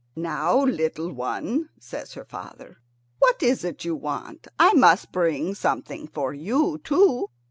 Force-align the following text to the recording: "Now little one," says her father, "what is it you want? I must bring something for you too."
"Now 0.15 0.59
little 0.63 1.11
one," 1.13 1.69
says 1.79 2.13
her 2.15 2.25
father, 2.25 2.77
"what 3.19 3.43
is 3.43 3.63
it 3.63 3.85
you 3.85 3.95
want? 3.95 4.47
I 4.57 4.73
must 4.73 5.11
bring 5.11 5.53
something 5.53 6.07
for 6.07 6.33
you 6.33 6.79
too." 6.83 7.29